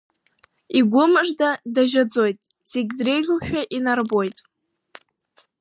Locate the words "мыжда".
1.11-1.49